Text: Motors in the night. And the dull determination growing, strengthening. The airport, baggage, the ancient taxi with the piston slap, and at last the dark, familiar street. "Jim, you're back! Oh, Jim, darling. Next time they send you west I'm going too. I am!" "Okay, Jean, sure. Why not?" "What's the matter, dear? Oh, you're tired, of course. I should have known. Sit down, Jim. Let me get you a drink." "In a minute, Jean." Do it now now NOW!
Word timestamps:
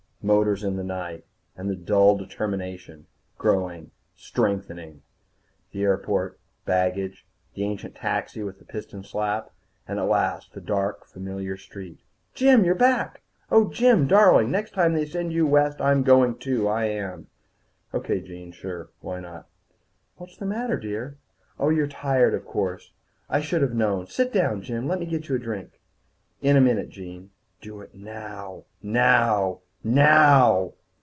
Motors 0.23 0.63
in 0.63 0.75
the 0.75 0.83
night. 0.83 1.25
And 1.57 1.67
the 1.67 1.75
dull 1.75 2.15
determination 2.15 3.07
growing, 3.39 3.89
strengthening. 4.15 5.01
The 5.71 5.81
airport, 5.81 6.39
baggage, 6.63 7.25
the 7.55 7.63
ancient 7.63 7.95
taxi 7.95 8.43
with 8.43 8.59
the 8.59 8.65
piston 8.65 9.03
slap, 9.03 9.49
and 9.87 9.97
at 9.97 10.03
last 10.03 10.53
the 10.53 10.61
dark, 10.61 11.07
familiar 11.07 11.57
street. 11.57 12.01
"Jim, 12.35 12.63
you're 12.63 12.75
back! 12.75 13.21
Oh, 13.49 13.71
Jim, 13.71 14.05
darling. 14.07 14.51
Next 14.51 14.75
time 14.75 14.93
they 14.93 15.07
send 15.07 15.33
you 15.33 15.47
west 15.47 15.81
I'm 15.81 16.03
going 16.03 16.37
too. 16.37 16.67
I 16.67 16.85
am!" 16.85 17.25
"Okay, 17.91 18.21
Jean, 18.21 18.51
sure. 18.51 18.89
Why 18.99 19.19
not?" 19.19 19.47
"What's 20.17 20.37
the 20.37 20.45
matter, 20.45 20.77
dear? 20.77 21.17
Oh, 21.57 21.69
you're 21.69 21.87
tired, 21.87 22.35
of 22.35 22.45
course. 22.45 22.91
I 23.27 23.41
should 23.41 23.63
have 23.63 23.73
known. 23.73 24.05
Sit 24.05 24.31
down, 24.31 24.61
Jim. 24.61 24.87
Let 24.87 24.99
me 24.99 25.07
get 25.07 25.29
you 25.29 25.35
a 25.37 25.39
drink." 25.39 25.81
"In 26.43 26.55
a 26.57 26.61
minute, 26.61 26.89
Jean." 26.89 27.31
Do 27.59 27.81
it 27.81 27.95
now 27.95 28.65
now 28.83 29.61
NOW! 29.83 30.75